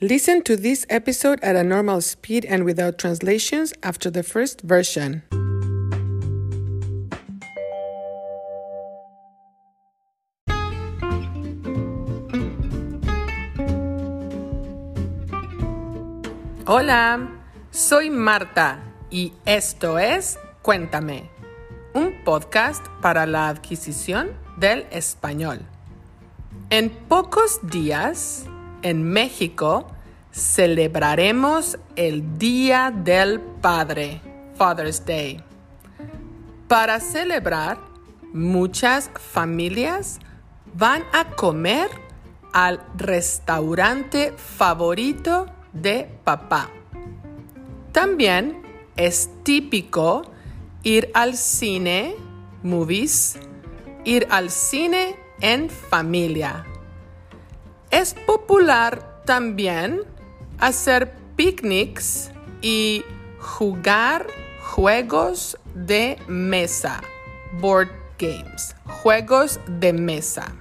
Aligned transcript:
Listen 0.00 0.42
to 0.42 0.56
this 0.56 0.84
episode 0.90 1.38
at 1.40 1.54
a 1.54 1.62
normal 1.62 2.00
speed 2.00 2.44
and 2.46 2.64
without 2.64 2.98
translations 2.98 3.72
after 3.84 4.10
the 4.10 4.24
first 4.24 4.60
version. 4.62 5.22
Hola, 16.66 17.30
soy 17.70 18.10
Marta 18.10 18.82
y 19.12 19.32
esto 19.46 19.98
es 19.98 20.38
Cuéntame, 20.62 21.30
un 21.94 22.24
podcast 22.24 22.84
para 23.00 23.26
la 23.26 23.48
adquisición 23.48 24.32
del 24.58 24.86
español. 24.90 25.60
En 26.70 26.90
pocos 26.90 27.60
días, 27.70 28.46
en 28.84 29.02
México, 29.02 29.88
celebraremos 30.30 31.78
el 31.96 32.38
Día 32.38 32.92
del 32.94 33.40
Padre, 33.40 34.20
Father's 34.56 35.04
Day. 35.04 35.42
Para 36.68 37.00
celebrar, 37.00 37.78
muchas 38.32 39.10
familias 39.14 40.20
van 40.74 41.02
a 41.12 41.30
comer 41.30 41.88
al 42.52 42.80
restaurante 42.96 44.32
favorito 44.36 45.46
de 45.72 46.08
papá. 46.22 46.70
También 47.92 48.62
es 48.96 49.30
típico 49.44 50.22
ir 50.82 51.10
al 51.14 51.36
cine, 51.36 52.14
movies, 52.62 53.38
ir 54.04 54.26
al 54.30 54.50
cine 54.50 55.16
en 55.40 55.70
familia. 55.70 56.66
Es 57.94 58.12
popular 58.12 59.22
también 59.24 60.00
hacer 60.58 61.14
picnics 61.36 62.32
y 62.60 63.04
jugar 63.38 64.26
juegos 64.60 65.56
de 65.76 66.18
mesa, 66.26 67.00
board 67.60 67.90
games, 68.18 68.74
juegos 68.84 69.60
de 69.68 69.92
mesa. 69.92 70.56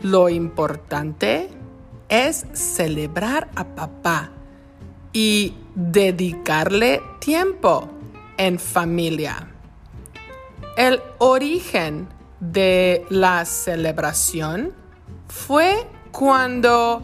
Lo 0.00 0.28
importante 0.28 1.50
es 2.08 2.46
celebrar 2.52 3.48
a 3.54 3.62
papá 3.76 4.32
y 5.12 5.54
dedicarle 5.76 7.00
tiempo 7.20 7.88
en 8.38 8.58
familia. 8.58 9.52
El 10.76 11.00
origen 11.18 12.08
de 12.40 13.06
la 13.08 13.44
celebración 13.44 14.74
fue 15.28 15.86
cuando 16.12 17.02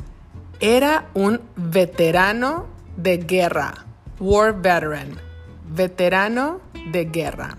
era 0.61 1.09
un 1.15 1.41
veterano 1.57 2.67
de 2.97 3.19
guerra, 3.19 3.85
war 4.21 4.53
veteran, 4.53 5.19
veterano 5.69 6.61
de 6.93 7.07
guerra. 7.07 7.59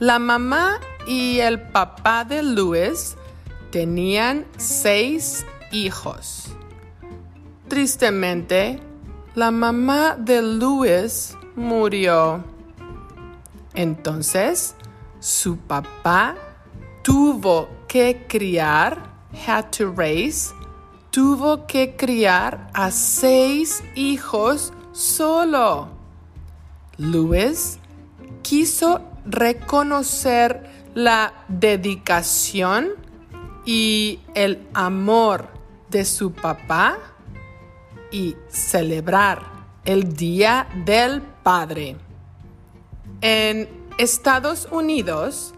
La 0.00 0.18
mamá 0.18 0.80
y 1.06 1.40
el 1.40 1.60
papá 1.60 2.24
de 2.24 2.42
Louis 2.42 3.18
tenían 3.70 4.46
seis 4.56 5.44
hijos. 5.72 6.54
Tristemente, 7.68 8.80
la 9.34 9.50
mamá 9.50 10.16
de 10.18 10.40
Louis 10.40 11.36
murió. 11.54 12.42
Entonces, 13.74 14.74
su 15.18 15.58
papá 15.58 16.34
tuvo 17.02 17.68
que 17.86 18.24
criar, 18.26 19.12
had 19.46 19.66
to 19.76 19.92
raise, 19.94 20.54
tuvo 21.10 21.66
que 21.66 21.94
criar 21.94 22.70
a 22.72 22.90
seis 22.90 23.84
hijos 23.94 24.72
solo. 24.92 25.90
Louis 26.96 27.78
quiso 28.40 29.09
reconocer 29.24 30.68
la 30.94 31.32
dedicación 31.48 32.90
y 33.64 34.20
el 34.34 34.66
amor 34.74 35.48
de 35.90 36.04
su 36.04 36.32
papá 36.32 36.98
y 38.10 38.36
celebrar 38.48 39.42
el 39.84 40.14
Día 40.14 40.66
del 40.84 41.22
Padre. 41.22 41.96
En 43.20 43.68
Estados 43.98 44.68
Unidos, 44.70 45.54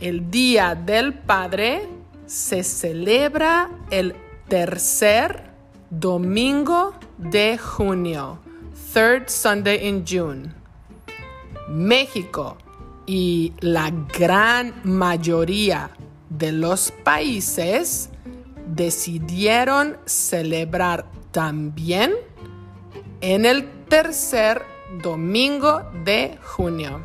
el 0.00 0.30
Día 0.30 0.74
del 0.74 1.14
Padre 1.14 1.88
se 2.26 2.62
celebra 2.64 3.70
el 3.90 4.14
tercer 4.48 5.50
domingo 5.90 6.94
de 7.18 7.58
junio, 7.58 8.38
third 8.92 9.28
Sunday 9.28 9.86
in 9.86 10.04
June. 10.06 10.54
México 11.68 12.56
y 13.10 13.52
la 13.58 13.90
gran 13.90 14.72
mayoría 14.84 15.90
de 16.28 16.52
los 16.52 16.92
países 17.02 18.08
decidieron 18.68 19.98
celebrar 20.04 21.06
también 21.32 22.12
en 23.20 23.46
el 23.46 23.68
tercer 23.88 24.62
domingo 25.02 25.82
de 26.04 26.38
junio. 26.40 27.04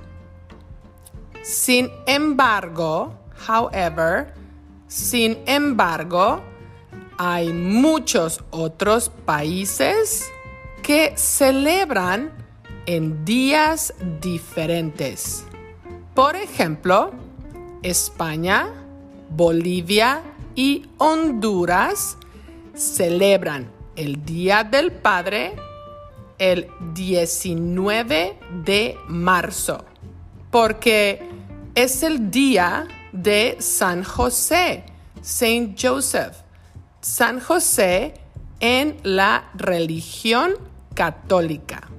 Sin 1.41 1.89
embargo, 2.05 3.17
however, 3.49 4.35
sin 4.85 5.39
embargo, 5.47 6.43
hay 7.17 7.51
muchos 7.51 8.43
otros 8.51 9.09
países 9.25 10.23
que 10.83 11.13
celebran 11.17 12.31
en 12.85 13.25
días 13.25 13.91
diferentes. 14.21 15.47
Por 16.15 16.37
ejemplo, 16.37 17.11
España, 17.83 18.69
Bolivia 19.29 20.23
y 20.55 20.87
Honduras 20.97 22.17
celebran 22.73 23.69
el 23.97 24.23
Día 24.23 24.63
del 24.63 24.93
Padre 24.93 25.57
el 26.37 26.69
19 26.93 28.39
de 28.63 28.97
marzo, 29.09 29.83
porque 30.51 31.21
es 31.75 32.01
el 32.01 32.31
día 32.31 32.87
de 33.11 33.57
San 33.59 34.03
José, 34.03 34.85
Saint 35.21 35.77
Joseph. 35.79 36.37
San 37.01 37.41
José 37.41 38.13
en 38.61 38.97
la 39.03 39.49
religión 39.53 40.53
católica. 40.93 41.89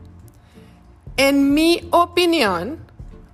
En 1.19 1.55
mi 1.55 1.87
opinión, 1.91 2.86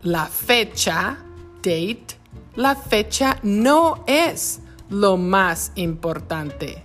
la 0.02 0.26
fecha, 0.26 1.18
date, 1.56 2.06
la 2.56 2.74
fecha 2.74 3.38
no 3.42 4.04
es 4.06 4.60
lo 4.90 5.16
más 5.16 5.72
importante. 5.76 6.82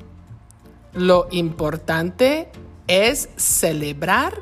Lo 0.93 1.27
importante 1.31 2.49
es 2.87 3.29
celebrar 3.35 4.41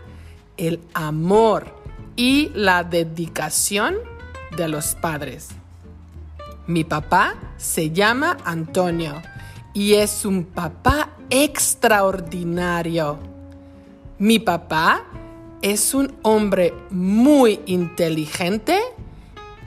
el 0.58 0.80
amor 0.94 1.74
y 2.16 2.50
la 2.54 2.84
dedicación 2.84 3.96
de 4.56 4.68
los 4.68 4.96
padres. 4.96 5.50
Mi 6.68 6.84
papá 6.84 7.36
se 7.58 7.92
llama 7.92 8.38
Antonio 8.46 9.22
y 9.74 9.94
es 9.96 10.26
un 10.26 10.46
papá 10.46 11.10
extraordinario. 11.30 13.20
Mi 14.18 14.40
papá 14.40 15.04
es 15.66 15.96
un 15.96 16.16
hombre 16.22 16.76
muy 16.92 17.60
inteligente 17.66 18.80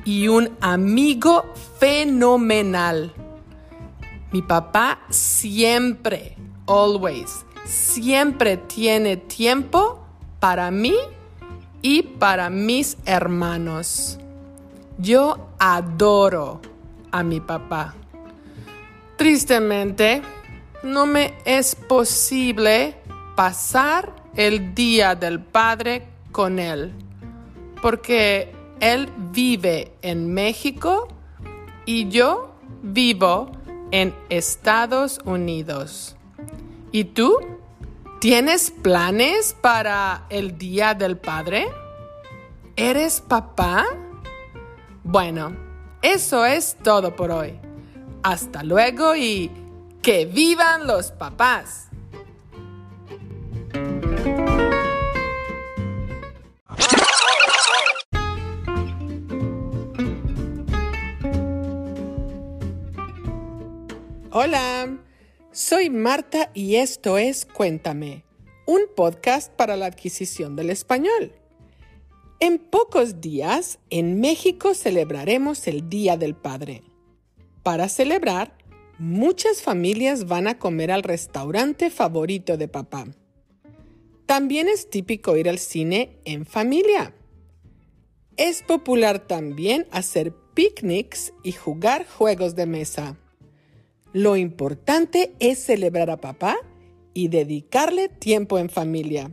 y 0.04 0.28
un 0.28 0.56
amigo 0.60 1.52
fenomenal. 1.80 3.12
Mi 4.30 4.40
papá 4.40 5.00
siempre, 5.10 6.36
always, 6.68 7.44
siempre 7.64 8.58
tiene 8.58 9.16
tiempo 9.16 10.06
para 10.38 10.70
mí 10.70 10.94
y 11.82 12.02
para 12.02 12.48
mis 12.48 12.96
hermanos. 13.04 14.20
Yo 14.98 15.48
adoro 15.58 16.60
a 17.10 17.24
mi 17.24 17.40
papá. 17.40 17.96
Tristemente, 19.16 20.22
no 20.84 21.06
me 21.06 21.34
es 21.44 21.74
posible 21.74 22.94
pasar 23.34 24.12
el 24.36 24.74
Día 24.74 25.14
del 25.14 25.40
Padre 25.40 26.06
con 26.32 26.58
él, 26.58 26.92
porque 27.82 28.52
él 28.80 29.08
vive 29.32 29.92
en 30.02 30.32
México 30.32 31.08
y 31.84 32.08
yo 32.08 32.54
vivo 32.82 33.50
en 33.90 34.14
Estados 34.28 35.20
Unidos. 35.24 36.16
¿Y 36.92 37.04
tú? 37.04 37.36
¿Tienes 38.20 38.70
planes 38.70 39.56
para 39.60 40.26
el 40.28 40.58
Día 40.58 40.94
del 40.94 41.16
Padre? 41.16 41.68
¿Eres 42.76 43.20
papá? 43.20 43.84
Bueno, 45.04 45.56
eso 46.02 46.44
es 46.44 46.76
todo 46.82 47.14
por 47.16 47.30
hoy. 47.30 47.58
Hasta 48.22 48.62
luego 48.62 49.14
y 49.16 49.50
que 50.02 50.26
vivan 50.26 50.86
los 50.86 51.12
papás. 51.12 51.87
Hola, 64.40 64.96
soy 65.50 65.90
Marta 65.90 66.52
y 66.54 66.76
esto 66.76 67.18
es 67.18 67.44
Cuéntame, 67.44 68.22
un 68.68 68.82
podcast 68.94 69.52
para 69.52 69.76
la 69.76 69.86
adquisición 69.86 70.54
del 70.54 70.70
español. 70.70 71.32
En 72.38 72.60
pocos 72.60 73.20
días, 73.20 73.80
en 73.90 74.20
México 74.20 74.74
celebraremos 74.74 75.66
el 75.66 75.88
Día 75.88 76.16
del 76.16 76.36
Padre. 76.36 76.84
Para 77.64 77.88
celebrar, 77.88 78.56
muchas 79.00 79.60
familias 79.60 80.28
van 80.28 80.46
a 80.46 80.56
comer 80.60 80.92
al 80.92 81.02
restaurante 81.02 81.90
favorito 81.90 82.56
de 82.56 82.68
papá. 82.68 83.08
También 84.24 84.68
es 84.68 84.88
típico 84.88 85.36
ir 85.36 85.48
al 85.48 85.58
cine 85.58 86.20
en 86.24 86.46
familia. 86.46 87.12
Es 88.36 88.62
popular 88.62 89.18
también 89.18 89.88
hacer 89.90 90.32
picnics 90.54 91.32
y 91.42 91.50
jugar 91.50 92.06
juegos 92.06 92.54
de 92.54 92.66
mesa. 92.66 93.16
Lo 94.12 94.36
importante 94.36 95.34
es 95.38 95.58
celebrar 95.58 96.10
a 96.10 96.20
papá 96.20 96.56
y 97.12 97.28
dedicarle 97.28 98.08
tiempo 98.08 98.58
en 98.58 98.70
familia. 98.70 99.30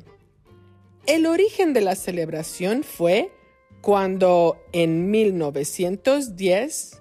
El 1.06 1.28
origen 1.28 1.74
de 1.74 1.82
la 1.82 1.96
celebración 1.96 2.84
fue 2.84 3.32
cuando 3.82 4.58
en 4.74 5.12
1910 5.12 7.00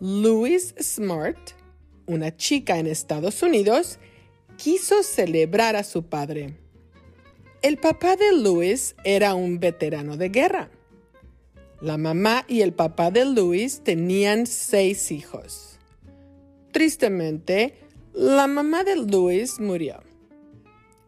Louise 0.00 0.74
Smart, 0.80 1.38
una 2.06 2.36
chica 2.36 2.78
en 2.78 2.86
Estados 2.86 3.42
Unidos, 3.42 3.98
quiso 4.56 5.02
celebrar 5.02 5.74
a 5.74 5.82
su 5.82 6.04
padre. 6.04 6.54
El 7.62 7.78
papá 7.78 8.14
de 8.14 8.32
Louis 8.32 8.94
era 9.02 9.34
un 9.34 9.58
veterano 9.58 10.16
de 10.16 10.28
guerra. 10.28 10.70
La 11.80 11.96
mamá 11.96 12.44
y 12.46 12.60
el 12.60 12.72
papá 12.72 13.10
de 13.10 13.24
Louis 13.24 13.80
tenían 13.82 14.46
seis 14.46 15.10
hijos. 15.10 15.77
Tristemente, 16.72 17.74
la 18.12 18.46
mamá 18.46 18.84
de 18.84 18.96
Louis 18.96 19.60
murió. 19.60 20.02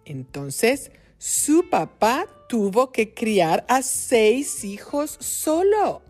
Entonces, 0.04 0.90
su 1.18 1.68
papá 1.68 2.26
tuvo 2.48 2.92
que 2.92 3.14
criar 3.14 3.64
a 3.68 3.82
seis 3.82 4.64
hijos 4.64 5.16
solo. 5.20 6.02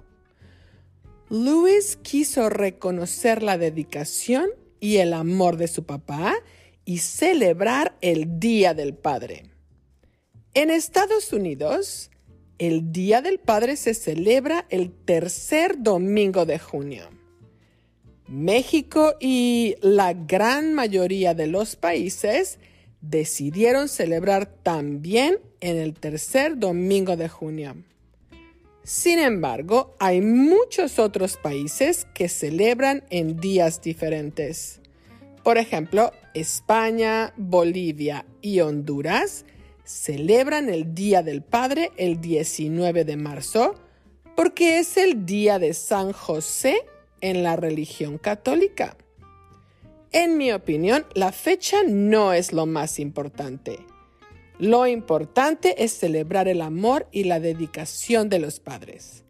Louis 1.29 1.97
quiso 1.97 2.49
reconocer 2.49 3.43
la 3.43 3.59
dedicación 3.59 4.51
y 4.81 4.97
el 4.97 5.13
amor 5.13 5.57
de 5.57 5.69
su 5.69 5.85
papá 5.85 6.35
y 6.85 6.99
celebrar 6.99 7.97
el 8.01 8.41
Día 8.41 8.75
del 8.75 8.95
Padre. 8.95 9.51
En 10.55 10.71
Estados 10.71 11.33
Unidos, 11.33 12.11
el 12.59 12.91
Día 12.93 13.23
del 13.23 13.39
Padre 13.39 13.77
se 13.77 13.95
celebra 13.95 14.67
el 14.71 14.91
tercer 14.91 15.83
domingo 15.83 16.47
de 16.47 16.59
junio. 16.59 17.20
México 18.31 19.17
y 19.19 19.75
la 19.83 20.13
gran 20.15 20.73
mayoría 20.73 21.35
de 21.35 21.49
los 21.49 21.75
países 21.75 22.61
decidieron 23.01 23.89
celebrar 23.89 24.47
también 24.47 25.39
en 25.61 25.77
el 25.77 25.95
tercer 25.95 26.57
domingo 26.57 27.17
de 27.17 27.29
junio. 27.29 27.75
Sin 28.85 29.19
embargo, 29.19 29.97
hay 29.99 30.21
muchos 30.21 31.01
otros 31.01 31.37
países 31.37 32.07
que 32.15 32.29
celebran 32.29 33.03
en 33.11 33.41
días 33.41 33.83
diferentes. 33.83 34.81
Por 35.43 35.59
ejemplo, 35.59 36.13
España, 36.33 37.35
Bolivia 37.37 38.27
y 38.41 38.61
Honduras 38.61 39.45
celebran 39.85 40.69
el 40.69 40.95
Día 40.95 41.25
del 41.25 41.43
Padre 41.43 41.91
el 41.97 42.21
19 42.21 43.05
de 43.05 43.17
marzo 43.17 43.75
porque 44.37 44.79
es 44.79 44.97
el 44.97 45.27
día 45.27 45.59
de 45.59 45.75
San 45.75 46.13
José 46.13 46.87
en 47.21 47.43
la 47.43 47.57
religión 47.57 48.19
católica. 48.19 48.97
En 50.13 50.37
mi 50.37 50.53
opinión, 50.53 51.07
la 51.15 51.33
fecha 51.33 51.83
no 51.87 52.33
es 52.33 52.53
lo 52.53 52.67
más 52.67 52.99
importante. 52.99 53.79
Lo 54.59 54.87
importante 54.87 55.85
es 55.85 55.93
celebrar 55.93 56.49
el 56.49 56.61
amor 56.61 57.07
y 57.13 57.25
la 57.25 57.41
dedicación 57.41 58.29
de 58.29 58.41
los 58.41 58.61
padres. 58.61 59.25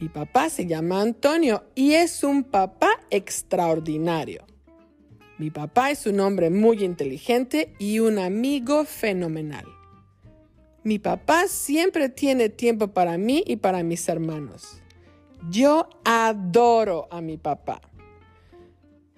Mi 0.00 0.08
papá 0.08 0.48
se 0.48 0.66
llama 0.66 1.02
Antonio 1.02 1.64
y 1.74 1.94
es 1.94 2.22
un 2.22 2.44
papá 2.44 2.88
extraordinario. 3.10 4.46
Mi 5.38 5.50
papá 5.50 5.90
es 5.90 6.06
un 6.06 6.20
hombre 6.20 6.50
muy 6.50 6.84
inteligente 6.84 7.74
y 7.78 7.98
un 7.98 8.18
amigo 8.18 8.84
fenomenal. 8.84 9.66
Mi 10.84 10.98
papá 10.98 11.48
siempre 11.48 12.08
tiene 12.08 12.48
tiempo 12.48 12.88
para 12.88 13.18
mí 13.18 13.42
y 13.46 13.56
para 13.56 13.82
mis 13.82 14.08
hermanos. 14.08 14.80
Yo 15.50 15.88
adoro 16.04 17.08
a 17.10 17.20
mi 17.20 17.36
papá. 17.36 17.80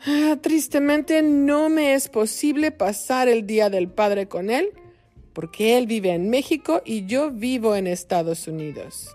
Ah, 0.07 0.39
tristemente 0.41 1.23
no 1.23 1.69
me 1.69 1.95
es 1.95 2.09
posible 2.09 2.71
pasar 2.71 3.29
el 3.29 3.47
Día 3.47 3.69
del 3.69 3.89
Padre 3.89 4.29
con 4.29 4.51
él 4.51 4.73
porque 5.33 5.79
él 5.79 5.87
vive 5.87 6.11
en 6.11 6.31
México 6.31 6.83
y 6.85 7.07
yo 7.07 7.31
vivo 7.31 7.77
en 7.77 7.87
Estados 7.87 8.49
Unidos. 8.49 9.15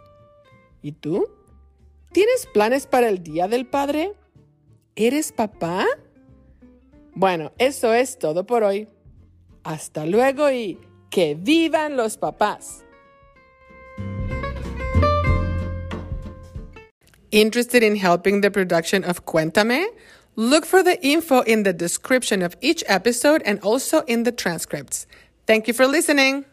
¿Y 0.81 0.93
tú? 0.93 1.27
¿Tienes 2.11 2.47
planes 2.53 2.87
para 2.87 3.09
el 3.09 3.23
Día 3.23 3.47
del 3.47 3.65
Padre? 3.65 4.13
¿Eres 4.95 5.31
papá? 5.31 5.85
Bueno, 7.13 7.51
eso 7.57 7.93
es 7.93 8.17
todo 8.17 8.45
por 8.45 8.63
hoy. 8.63 8.87
Hasta 9.63 10.05
luego 10.05 10.51
y 10.51 10.79
que 11.09 11.35
vivan 11.35 11.97
los 11.97 12.17
papás. 12.17 12.84
Interested 17.35 17.83
in 17.83 17.97
helping 17.97 18.39
the 18.39 18.49
production 18.49 19.03
of 19.03 19.25
Cuéntame? 19.25 19.87
Look 20.37 20.65
for 20.65 20.81
the 20.81 21.05
info 21.05 21.41
in 21.41 21.63
the 21.63 21.73
description 21.73 22.41
of 22.41 22.55
each 22.61 22.81
episode 22.87 23.43
and 23.45 23.59
also 23.59 24.03
in 24.03 24.23
the 24.23 24.31
transcripts. 24.31 25.05
Thank 25.45 25.67
you 25.67 25.73
for 25.73 25.85
listening. 25.85 26.45